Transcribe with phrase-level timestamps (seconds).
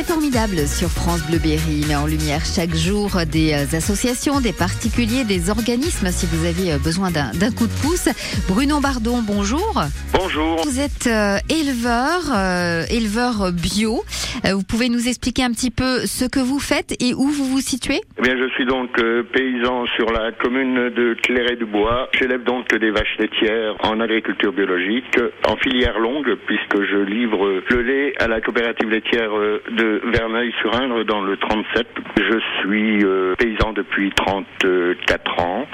[0.00, 1.82] C'est formidable sur France Bleu Berry.
[1.82, 6.46] Il met en lumière chaque jour des euh, associations, des particuliers, des organismes si vous
[6.46, 8.08] avez euh, besoin d'un coup de pouce.
[8.48, 9.82] Bruno Bardon, bonjour.
[10.14, 10.62] Bonjour.
[10.64, 14.02] Vous êtes euh, éleveur, euh, éleveur bio.
[14.46, 17.44] Euh, vous pouvez nous expliquer un petit peu ce que vous faites et où vous
[17.44, 18.00] vous situez?
[18.18, 18.96] Eh bien, je suis donc
[19.34, 22.08] paysan sur la commune de Clairet-du-Bois.
[22.18, 27.82] J'élève donc des vaches laitières en agriculture biologique, en filière longue, puisque je livre le
[27.82, 29.60] lait à la coopérative laitière euh,
[30.04, 31.86] Verneuil-sur-Indre dans le 37.
[32.16, 35.66] Je suis euh, paysan depuis 34 ans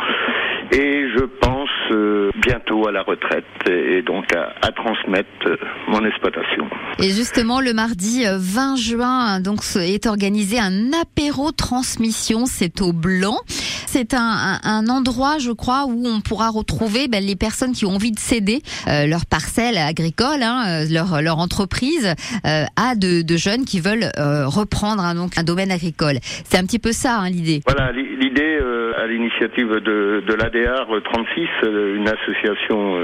[0.73, 5.57] et je pense euh, bientôt à la retraite et donc à, transmettre euh,
[5.89, 6.69] mon exploitation.
[6.99, 12.47] Et justement, le mardi euh, 20 juin, donc est organisé un apéro transmission.
[12.47, 13.39] C'est au Blanc.
[13.87, 18.13] C'est un, endroit, je crois, où on pourra retrouver ben, les personnes qui ont envie
[18.13, 22.15] de céder euh, leur parcelle agricole, hein, euh, leur, leur entreprise,
[22.47, 26.17] euh, à de, jeunes qui veulent euh, reprendre hein, donc un domaine agricole.
[26.23, 27.63] C'est un petit peu ça hein, l'idée.
[27.67, 28.59] Voilà, l'i- l'idée
[29.03, 32.97] à l'initiative de, de l'ADR 36, euh, une association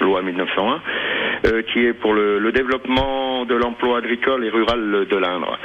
[0.00, 0.80] loi 1901,
[1.46, 5.58] euh, qui est pour le, le développement de l'emploi agricole et rural de l'Indre.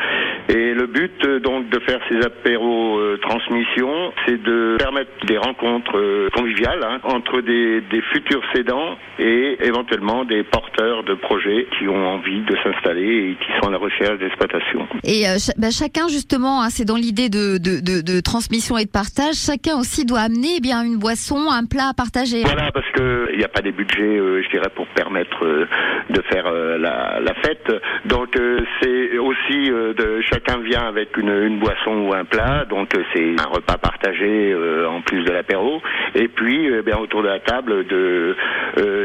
[0.50, 5.38] Et le but euh, donc de faire ces apéros euh, transmission, c'est de permettre des
[5.38, 11.68] rencontres euh, conviviales hein, entre des, des futurs cédants et éventuellement des porteurs de projets
[11.78, 14.88] qui ont envie de s'installer et qui sont à la recherche d'exploitation.
[15.04, 15.24] Et
[15.58, 19.36] ben, chacun justement, hein, c'est dans l'idée de, de, de, de transmission et de partage.
[19.36, 22.42] Chacun aussi doit amener eh bien une boisson, un plat à partager.
[22.44, 25.63] Voilà, parce que il n'y a pas des budgets, je dirais, pour permettre
[26.10, 27.72] de faire euh, la, fête.
[28.06, 32.66] Donc euh, c'est aussi euh, de chacun vient avec une, boisson ou un plat.
[32.70, 34.56] Donc c'est un repas partagé
[34.88, 35.82] en plus de l'apéro.
[36.16, 38.36] Et puis, bien autour de la table, de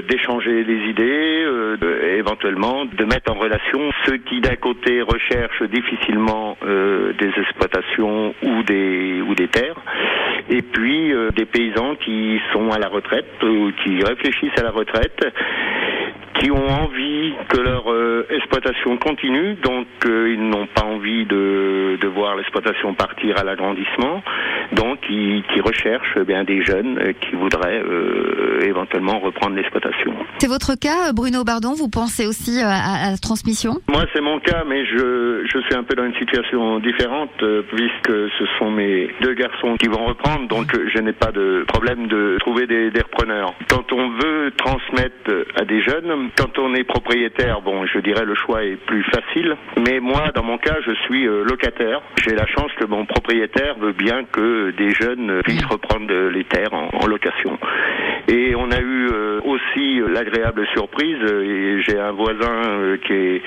[0.09, 1.47] d'échanger des idées,
[2.17, 9.23] éventuellement de mettre en relation ceux qui d'un côté recherchent difficilement des exploitations ou des
[9.27, 9.77] ou des terres,
[10.51, 15.25] et puis des paysans qui sont à la retraite ou qui réfléchissent à la retraite
[16.39, 21.99] qui ont envie que leur euh, exploitation continue, donc euh, ils n'ont pas envie de,
[22.15, 24.23] voir l'exploitation partir à l'agrandissement,
[25.09, 30.13] ils, qui recherchent eh bien des jeunes euh, qui voudraient euh, éventuellement reprendre l'exploitation.
[30.39, 33.79] C'est votre cas, Bruno Bardon Vous pensez aussi euh, à, à la transmission?
[33.89, 37.63] Moi, c'est mon cas, mais je, je suis un peu dans une situation différente euh,
[37.75, 41.65] puisque ce sont mes deux garçons qui vont reprendre, donc euh, je n'ai pas de
[41.69, 43.55] problème de trouver des, des repreneurs.
[43.69, 48.25] Quand on veut transmettre euh, à des jeunes, quand on est propriétaire, bon, je dirais
[48.25, 52.01] le choix est plus facile, mais moi, dans mon cas, je suis euh, locataire.
[52.25, 56.45] J'ai la chance que mon propriétaire veut bien que des jeunes puissent reprendre euh, les
[56.45, 57.59] terres en, en location.
[58.29, 63.13] Et on a eu euh, aussi l'agréable surprise, euh, et j'ai un voisin euh, qui
[63.13, 63.43] est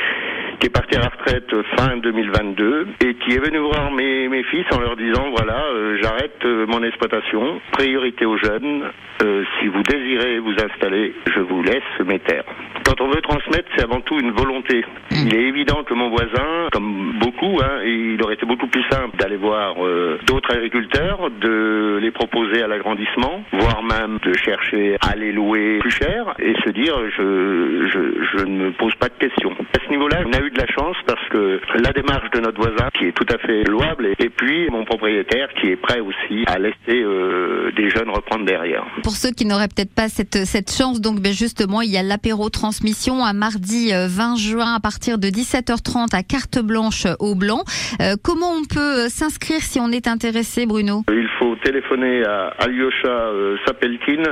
[0.60, 4.44] qui est parti à la retraite fin 2022 et qui est venu voir mes, mes
[4.44, 8.84] fils en leur disant voilà euh, j'arrête euh, mon exploitation priorité aux jeunes
[9.24, 12.46] euh, si vous désirez vous installer je vous laisse mes terres
[12.92, 14.84] quand on veut transmettre c'est avant tout une volonté.
[15.12, 19.16] Il est évident que mon voisin comme beaucoup hein, il aurait été beaucoup plus simple
[19.18, 25.16] d'aller voir euh, d'autres agriculteurs de les proposer à l'agrandissement voire même de chercher à
[25.16, 29.18] les louer plus cher et se dire je, je, je ne me pose pas de
[29.18, 29.52] questions.
[29.52, 32.60] À ce niveau-là on a eu de la chance parce que la démarche de notre
[32.60, 36.44] voisin qui est tout à fait louable et, puis mon propriétaire qui est prêt aussi
[36.48, 38.86] à laisser euh, des jeunes reprendre derrière.
[39.04, 42.04] Pour ceux qui n'auraient peut-être pas cette, cette chance, donc ben, justement, il y a
[42.04, 42.50] l'apéro
[42.82, 47.62] transmission un mardi euh, 20 juin à partir de 17h30 à carte blanche au blanc.
[48.02, 51.04] Euh, comment on peut euh, s'inscrire si on est intéressé, Bruno?
[51.12, 54.24] Il faut téléphoner à Alyosha euh, Sapelkin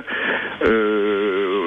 [0.66, 1.59] euh,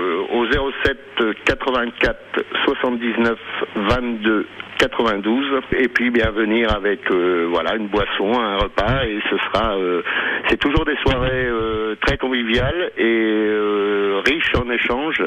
[0.52, 0.98] 07
[1.44, 2.16] 84
[2.64, 3.38] 79
[3.74, 4.46] 22
[4.78, 9.76] 92 et puis bien venir avec euh, voilà une boisson, un repas et ce sera
[9.76, 10.02] euh,
[10.48, 13.48] c'est toujours des soirées euh, très conviviales et
[14.26, 15.22] riches en échanges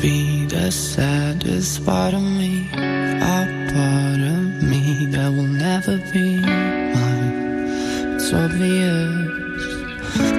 [0.00, 3.40] Be the saddest part of me, a
[3.72, 8.14] part of me that will never be mine.
[8.14, 9.40] It's obvious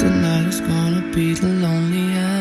[0.01, 2.40] tonight is gonna be the loneliest.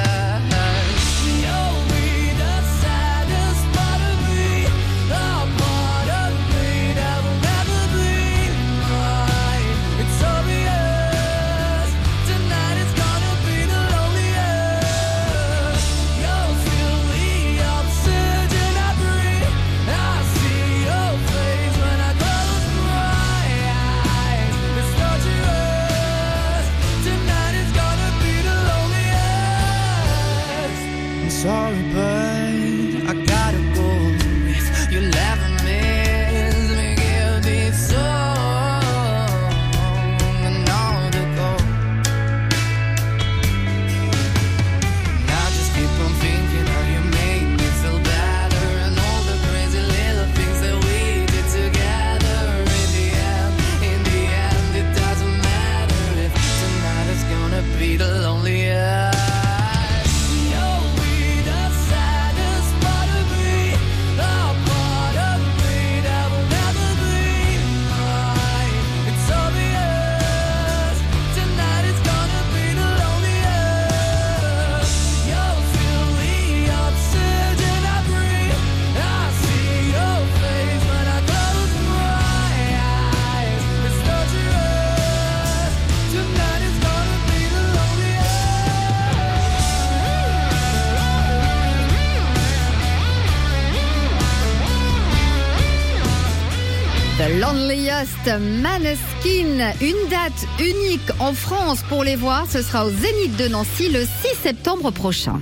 [97.41, 98.27] Loneliest
[98.61, 99.73] Maneskin.
[99.81, 102.45] Une date unique en France pour les voir.
[102.47, 104.07] Ce sera au Zénith de Nancy le 6
[104.43, 105.41] septembre prochain.